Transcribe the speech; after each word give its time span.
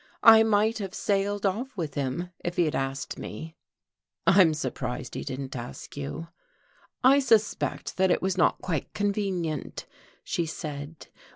"I 0.23 0.41
might 0.41 0.79
have 0.79 0.95
sailed 0.95 1.45
off 1.45 1.77
with 1.77 1.93
him, 1.93 2.31
if 2.43 2.55
he 2.55 2.65
had 2.65 2.73
asked 2.73 3.19
me." 3.19 3.55
"I'm 4.25 4.55
surprised 4.55 5.13
he 5.13 5.23
didn't 5.23 5.55
ask 5.55 5.95
you." 5.95 6.29
"I 7.03 7.19
suspect 7.19 7.97
that 7.97 8.09
it 8.09 8.19
was 8.19 8.35
not 8.35 8.63
quite 8.63 8.95
convenient," 8.95 9.85
she 10.23 10.47
said. 10.47 11.07